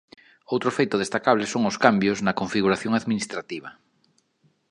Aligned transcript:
Outro 0.53 0.75
feito 0.77 1.01
destacable 1.03 1.45
son 1.53 1.63
os 1.71 1.79
cambios 1.85 2.17
na 2.25 2.37
configuración 2.39 2.93
administrativa. 2.99 3.69